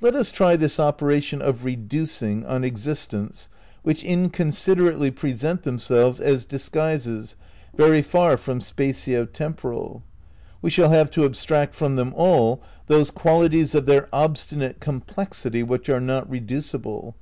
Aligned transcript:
Let 0.00 0.14
US 0.16 0.32
try 0.32 0.56
this 0.56 0.80
operation 0.80 1.42
of 1.42 1.62
"reducing" 1.62 2.42
on 2.46 2.62
existents 2.64 3.48
which 3.82 4.02
inconsiderately 4.02 5.10
present 5.10 5.62
themselves 5.62 6.20
as 6.20 6.46
"dis 6.46 6.70
guises" 6.70 7.36
very 7.76 8.00
far 8.00 8.38
from 8.38 8.60
spatio 8.60 9.30
temporal. 9.30 10.02
We 10.62 10.70
shall 10.70 10.88
have 10.88 11.10
to 11.10 11.26
abstract 11.26 11.74
from 11.74 11.96
them 11.96 12.14
all 12.16 12.62
those 12.86 13.10
qualities 13.10 13.74
of 13.74 13.84
their 13.84 14.08
ob 14.10 14.36
stinate 14.36 14.80
complexity 14.80 15.62
which 15.62 15.90
are 15.90 16.00
not 16.00 16.30
reducible. 16.30 17.14